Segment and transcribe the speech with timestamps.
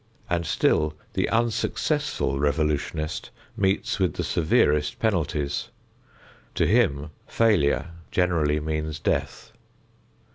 [0.31, 5.69] And still the unsuccessful revolutionist meets with the severest penalties.
[6.55, 9.51] To him failure generally means death.